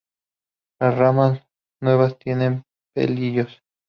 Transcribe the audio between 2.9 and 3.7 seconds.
pelillos.